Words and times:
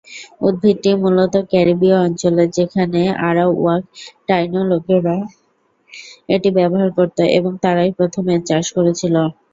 উদ্ভিদটি 0.41 0.91
মূলত 1.01 1.33
ক্যারিবীয় 1.51 1.97
অঞ্চলের, 2.01 2.49
যেখানে 2.57 2.99
আরাওয়াক/টাইনো 3.27 4.61
লোকেরা 4.71 5.15
এটি 6.29 6.49
ব্যবহার 6.57 6.89
করত 6.97 7.17
এবং 7.37 7.51
তারাই 7.63 7.91
প্রথম 7.99 8.23
এর 8.29 8.41
চাষ 8.49 8.65
করেছিল। 8.77 9.15